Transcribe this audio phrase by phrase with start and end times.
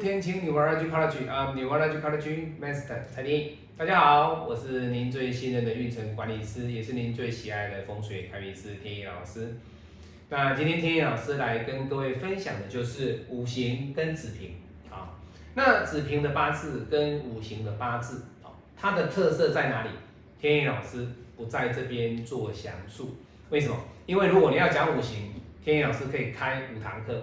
[0.00, 9.58] 天晴女儿去 college 啊，女儿去 college master 蔡丁，大家好，我是您最信任的运程管理师，也是您最喜爱的风水开运师天意老师。
[10.30, 14.54] 那今天天意老师来跟各位分享的就是五行跟子平
[14.90, 15.20] 啊。
[15.52, 18.48] 那子平的八字跟五行的八字啊，
[18.78, 19.90] 它的特色在哪里？
[20.40, 23.18] 天意老师不在这边做详述。
[23.50, 23.76] 为什么？
[24.06, 27.22] 因为如果你要讲五行，天意老师可以开五堂课。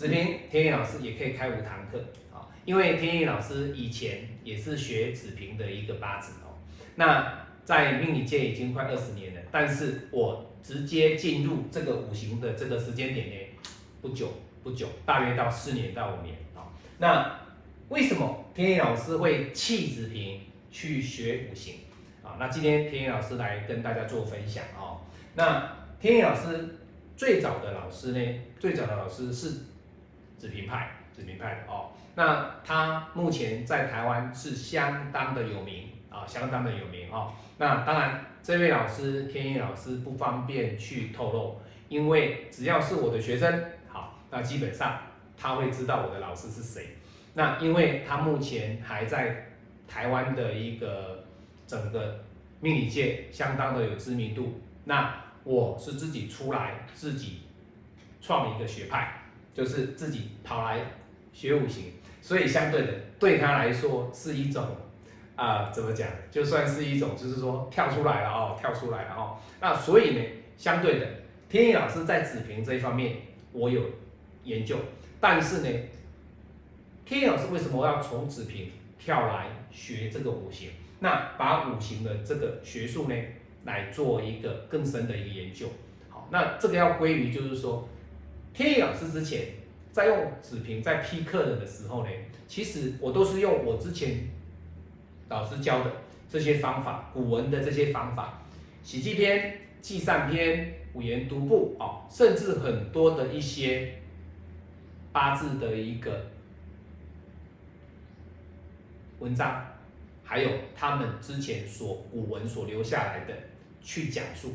[0.00, 6.56] 子平天意老师也可以开五堂课啊，因为天意老师以前也是学子平的一个八字哦。
[6.94, 13.34] 那在命理界已经快二十年了，但是我直接进入这个五行的这个时间点呢，
[14.00, 14.32] 不久
[14.62, 16.72] 不久，大约到四年到五年啊。
[16.96, 17.38] 那
[17.90, 20.40] 为什么天意老师会弃子平
[20.70, 21.74] 去学五行
[22.22, 22.40] 啊？
[22.40, 25.02] 那今天天意老师来跟大家做分享哦。
[25.34, 26.78] 那天意老师
[27.18, 29.66] 最早的老师呢，最早的老师是。
[30.40, 37.34] 子平派，子平派的哦，那他目前在台湾是相当的有名啊，相当的有名哦。
[37.58, 45.00] 那当然，这位老师天意老师不方便去透露，因为只要是我的学生，好，那基本上
[45.36, 46.96] 他会知道我的老师是谁。
[47.34, 49.48] 那因为他目前还在
[49.86, 51.26] 台湾的一个
[51.66, 52.24] 整个
[52.60, 57.42] 命理界相当的有知名度，那我是自己出来自己
[58.22, 59.19] 创一个学派。
[59.52, 60.80] 就是自己跑来
[61.32, 64.64] 学五行，所以相对的对他来说是一种
[65.34, 66.08] 啊，怎么讲？
[66.30, 69.36] 就算是一种，就是说跳出来了哦，跳出来了哦。
[69.60, 70.22] 那所以呢，
[70.56, 71.06] 相对的，
[71.48, 73.16] 天意老师在子平这一方面
[73.52, 73.82] 我有
[74.44, 74.76] 研究，
[75.20, 75.68] 但是呢，
[77.04, 80.70] 天意老师为什么要从子平跳来学这个五行？
[81.00, 83.14] 那把五行的这个学术呢
[83.64, 85.66] 来做一个更深的一个研究。
[86.08, 87.88] 好，那这个要归于就是说。
[88.52, 89.48] 天意老师之前
[89.92, 92.10] 在用子平在批客人的时候呢，
[92.46, 94.28] 其实我都是用我之前
[95.28, 95.92] 老师教的
[96.28, 98.42] 这些方法，古文的这些方法，
[98.82, 103.94] 喜剧篇、记善篇、五言独步啊，甚至很多的一些
[105.12, 106.26] 八字的一个
[109.18, 109.66] 文章，
[110.24, 113.34] 还有他们之前所古文所留下来的
[113.82, 114.52] 去讲述。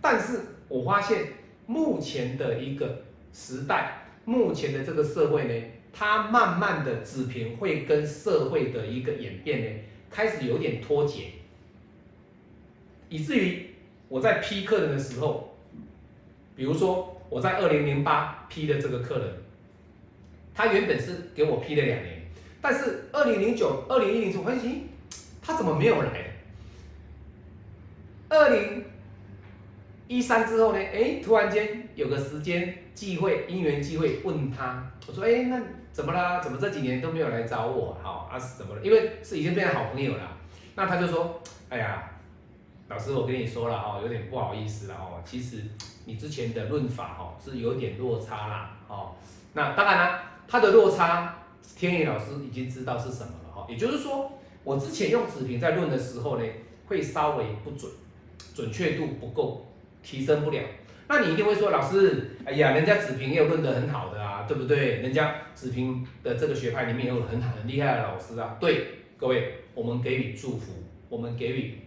[0.00, 1.32] 但是我发现
[1.66, 3.02] 目前的一个
[3.34, 11.24] 时代目前的这个社会呢，它慢慢的子平会跟社会的一个演变呢，开始有点脱节，
[13.08, 13.70] 以至于
[14.08, 15.56] 我在批客人的时候，
[16.54, 19.28] 比如说我在二零零八批的这个客人，
[20.54, 22.22] 他原本是给我批了两年，
[22.62, 24.82] 但是二零零九、二零一零时候发现，
[25.42, 26.30] 他怎么没有来？
[28.28, 28.84] 二零
[30.06, 30.78] 一三之后呢？
[30.78, 32.78] 哎，突然间有个时间。
[32.94, 35.60] 机会因缘机会问他，我说哎那
[35.92, 36.40] 怎么啦？
[36.40, 37.96] 怎么这几年都没有来找我？
[38.02, 38.82] 好啊是怎么了？
[38.82, 40.36] 因为是已经变成好朋友了。
[40.74, 42.10] 那他就说，哎呀，
[42.88, 45.22] 老师我跟你说了哈，有点不好意思了哦。
[45.24, 45.62] 其实
[46.04, 49.12] 你之前的论法哈是有点落差啦哦。
[49.52, 51.36] 那当然了，他的落差，
[51.76, 53.66] 天野老师已经知道是什么了哈。
[53.68, 54.32] 也就是说，
[54.64, 56.44] 我之前用子平在论的时候呢，
[56.86, 57.90] 会稍微不准，
[58.52, 59.66] 准确度不够，
[60.02, 60.60] 提升不了。
[61.06, 64.96] 那你一定会说，老师，哎呀，人家子平也有论得很好的啊，对不对？
[65.02, 68.56] 人家子平的这个学派里面有很很厉害的老师啊。
[68.58, 68.86] 对，
[69.18, 70.72] 各位，我们给予祝福，
[71.08, 71.78] 我们给予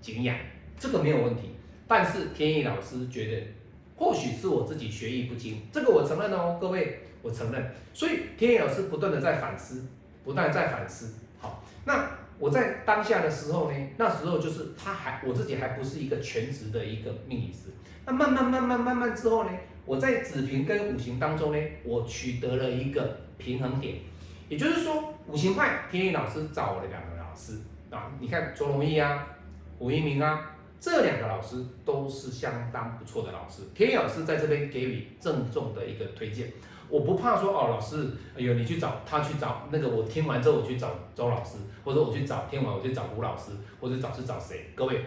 [0.00, 0.36] 敬仰，
[0.78, 1.50] 这个没有问题。
[1.86, 3.46] 但是天意老师觉得，
[3.96, 7.70] 或许是我自己学艺不精，这个我承认哦，各位，我承认。
[7.92, 9.86] 所以天意老师不断的在反思，
[10.24, 11.14] 不断在反思。
[11.38, 12.13] 好，那。
[12.44, 17.70] 我在当下的时候呢，那时候就是他还我自己还不是一个全职的一个命理师。
[18.04, 19.50] 那慢慢慢慢慢慢之后呢，
[19.86, 23.94] 我在子平跟五行当中呢，我取得了一个平衡点。
[24.50, 27.54] 也就是说，五行派天意老师找我的两个老师
[27.88, 29.26] 啊，你看卓龙义啊、
[29.78, 33.62] 胡一鸣啊，这两个老师都是相当不错的老师。
[33.74, 36.52] 天意老师在这边给予郑重的一个推荐。
[36.88, 44.70] 我不怕说哦，老师，哎呦，你去找他去找那个，我听完之后我去找周老师，或者我去找听完我去找胡老师，或者找是找谁？
[44.74, 45.02] 各位，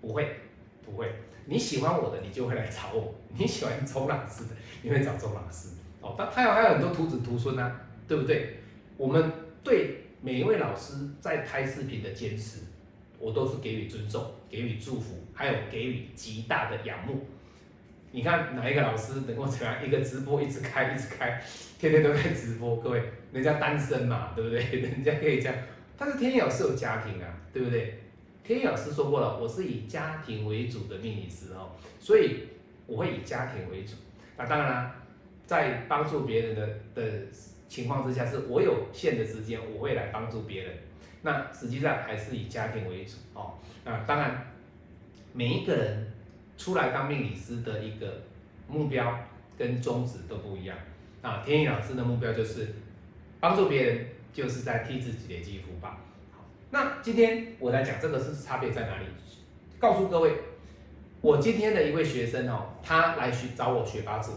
[0.00, 0.36] 不会，
[0.84, 1.10] 不会，
[1.46, 4.50] 你喜欢我的，你就会来找我；你喜欢周老师的，
[4.82, 5.70] 你会找周老师。
[6.00, 8.60] 哦，他他有还有很多徒子徒孙啊，对不对？
[8.96, 9.32] 我们
[9.64, 12.60] 对每一位老师在拍视频的坚持，
[13.18, 17.20] 我都是给予尊重，给予祝福，还有给予极大的仰慕。
[18.12, 21.40] 你看哪一个老师能够这样一个直播一直开一直开，
[21.78, 22.76] 天天都在直播？
[22.76, 23.02] 各位，
[23.32, 24.62] 人家单身嘛，对不对？
[24.80, 25.54] 人家可以这样。
[25.96, 28.00] 但是天意老师有家庭啊，对不对？
[28.42, 31.70] 天意老师说过了，我是以家庭为主的命理师哦，
[32.00, 32.48] 所以
[32.86, 33.94] 我会以家庭为主。
[34.36, 34.96] 那当然啦，
[35.46, 37.26] 在帮助别人的的
[37.68, 40.72] 情况之下，是我有限的时间，我会来帮助别人。
[41.22, 43.54] 那实际上还是以家庭为主哦。
[43.84, 44.52] 那当然，
[45.32, 46.09] 每一个人
[46.60, 48.06] 出来当命理师的一个
[48.68, 49.18] 目标
[49.56, 50.76] 跟宗旨都不一样。
[51.22, 52.68] 那天意老师的目标就是
[53.40, 55.88] 帮助别人，就是在替自己累积福报。
[56.30, 59.06] 好，那今天我来讲这个是差别在哪里？
[59.78, 60.34] 告诉各位，
[61.22, 64.32] 我今天的一位学生哦，他来学找我学八字，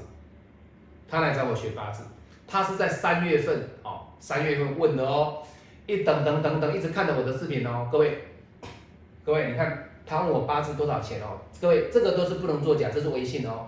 [1.10, 2.06] 他来找我学八字，
[2.48, 5.44] 他是在三月份哦，三月份问的哦，
[5.88, 8.24] 一等等等等，一直看着我的视频哦，各位，
[9.25, 13.67] 各位你看他问我八字多少钱哦，各位这个都是不能作假，这是微信哦，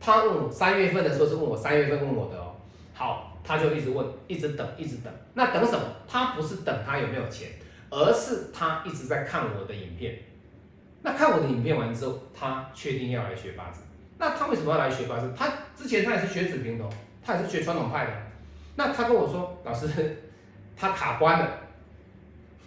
[0.00, 2.54] 他问我三月份的时候是问我三月份问我的哦，
[2.94, 5.84] 好，他就一直问，一直等，一直等，那等什么？
[6.06, 7.50] 他不是等他有没有钱，
[7.90, 10.18] 而是他一直在看我的影片。
[11.02, 13.80] 那看我的影片完之后，他确定要来学八字。
[14.18, 15.32] 那他为什么要来学八字？
[15.36, 16.88] 他之前他也是学子平的，哦
[17.24, 18.12] 他也是学传统派的。
[18.76, 19.88] 那他跟我说，老师，
[20.76, 21.48] 他卡关了，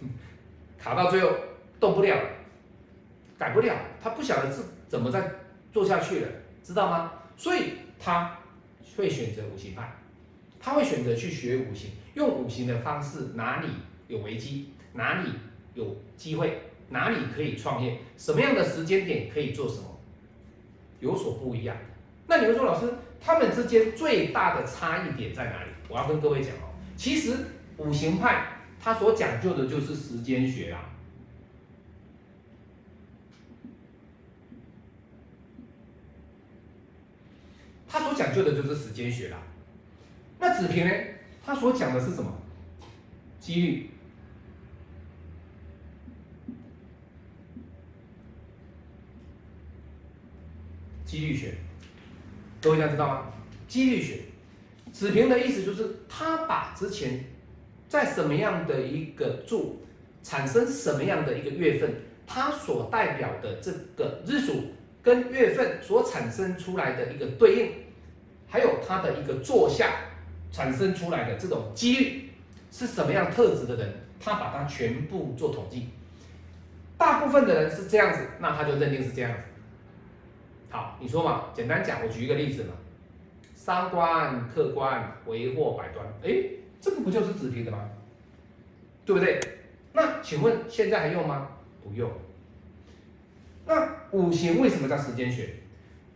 [0.78, 1.30] 卡到最后
[1.80, 2.16] 动不了，
[3.38, 5.30] 改不了，他不晓得是怎么再
[5.72, 6.28] 做下去了，
[6.62, 7.12] 知道吗？
[7.36, 8.38] 所以他
[8.96, 9.96] 会选择五行派，
[10.58, 13.68] 他会选择去学五行，用五行的方式，哪里
[14.08, 15.30] 有危机，哪里
[15.74, 16.62] 有机会。
[16.88, 17.98] 哪里可以创业？
[18.16, 19.98] 什么样的时间点可以做什么？
[21.00, 21.76] 有所不一样。
[22.28, 22.88] 那你们说，老师，
[23.20, 25.70] 他们之间最大的差异点在哪里？
[25.88, 27.36] 我要跟各位讲哦，其实
[27.76, 28.46] 五行派
[28.80, 30.88] 它所讲究的就是时间学啊，
[37.96, 39.38] 它所讲究的就是时间学啦。
[40.38, 40.92] 那子平呢？
[41.42, 42.30] 他所讲的是什么？
[43.40, 43.90] 几率。
[51.06, 51.54] 几率学，
[52.60, 53.32] 各位大家知道吗？
[53.66, 54.20] 几率学，
[54.92, 57.24] 子平的意思就是他把之前
[57.88, 59.80] 在什么样的一个柱
[60.22, 61.94] 产生什么样的一个月份，
[62.26, 67.85] 它所代表的这个日主跟月份所产生出来的一个对应，
[68.56, 69.96] 还有他的一个坐下
[70.50, 72.30] 产生出来的这种几率
[72.70, 75.90] 是什么样特质的人，他把它全部做统计，
[76.96, 79.38] 大部分的人是这样子，那他就认定是这样子。
[80.70, 81.48] 好，你说嘛？
[81.52, 82.72] 简单讲，我举一个例子嘛。
[83.54, 86.06] 三观客观，为祸百端。
[86.24, 86.42] 哎，
[86.80, 87.90] 这个不就是子平的吗？
[89.04, 89.38] 对不对？
[89.92, 91.46] 那请问现在还用吗？
[91.84, 92.10] 不用。
[93.66, 95.56] 那五行为什么叫时间学？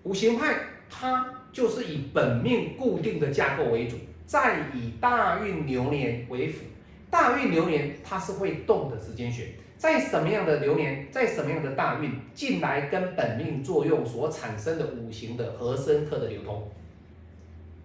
[0.05, 0.55] 五行派
[0.89, 6.65] 它就是以本命固定的架构为主，再以大运流年为辅。
[7.11, 9.47] 大运流年它是会动的时间选。
[9.77, 16.71] 在什么样的流年，在什么样的大运进来跟本命作用所产生的五行的和生克的流通，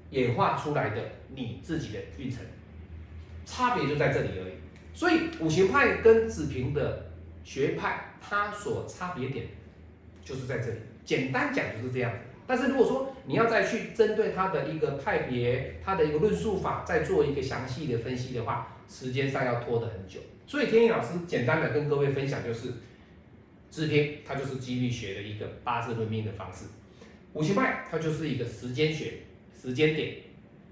[0.10, 1.02] 演化出来的
[1.34, 2.40] 你自己的运程，
[3.46, 4.54] 差别就在这里而已。
[4.94, 7.06] 所以五行派跟子平的
[7.46, 9.46] 学派，它所差别点
[10.24, 10.78] 就是在这里。
[11.06, 12.12] 简单讲就是这样。
[12.48, 20.20] 但是如果说你要再去针对它的一个派别，它的一个论述法，再做一个详细的分析的话，时间上要拖得很久。
[20.46, 22.72] 所以天意老师简单的跟各位分享就是，
[23.72, 26.66] 支天它就是几率学的一个八字论命的方式，
[27.34, 29.14] 五行派它就是一个时间学，
[29.60, 30.18] 时间点，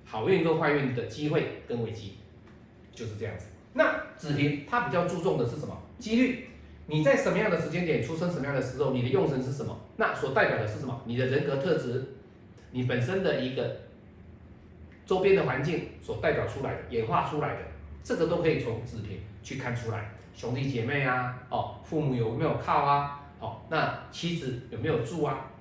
[0.06, 2.18] 好运跟坏运的机会跟危机，
[2.94, 3.48] 就是这样子。
[3.74, 5.76] 那子平它比较注重的是什么？
[5.98, 6.50] 几率，
[6.88, 9.80] 你在什么样的时间点出生，什么样的时候，你的用神是什么？
[9.98, 11.02] 那所代表的是什么？
[11.06, 12.16] 你的人格特质，
[12.72, 13.78] 你本身的一个
[15.06, 17.62] 周边的环境所代表出来的、演化出来的，
[18.04, 19.20] 这个都可以从子平。
[19.44, 25.52] 去看出来，兄弟姐妹啊，哦，父母有没有靠啊，哦，那妻子有没有住啊，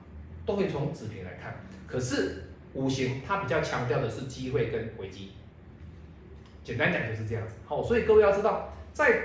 [0.47, 1.57] 都会从子平来看。
[1.85, 5.33] 可是五行它比较强调的是机会跟危机，
[6.63, 7.57] 简单讲就是这样子。
[7.67, 9.21] 好，所以各位要知道，在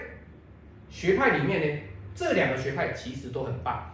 [0.89, 1.81] 学派里面呢，
[2.17, 3.93] 这两个学派其实都很棒，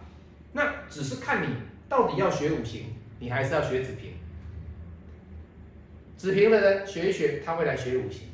[0.54, 1.56] 那只是看你
[1.90, 2.86] 到底要学五行，
[3.20, 4.14] 你还是要学子平。
[6.16, 8.28] 子平的人学一学，他会来学五行。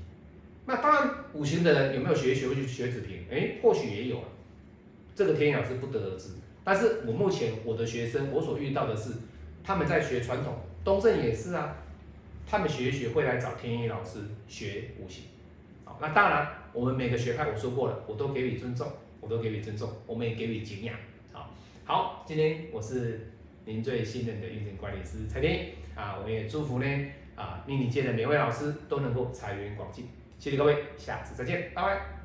[0.65, 3.25] 那当然，五行的人有没有学一学会去学子平？
[3.33, 4.25] 哎，或许也有啊。
[5.13, 6.29] 这个天养是不得而知。
[6.63, 9.11] 但是我目前我的学生，我所遇到的是，
[9.65, 10.55] 他们在学传统，
[10.85, 11.77] 东正也是啊。
[12.47, 15.25] 他们学一学会来找天意老师学五行。
[15.85, 18.87] 好，那当然，我们每个学派我说过了，我都给予尊重，
[19.31, 20.95] 都给予尊重，我们也给予敬仰。
[21.33, 23.31] 好，好，今天我是
[23.65, 26.87] 您最信任的运程管理师蔡天啊，我们也祝福呢
[27.37, 30.09] 啊命理界的每位老师都能够财源广进。
[30.39, 32.20] 谢谢各位，下次再见，拜拜。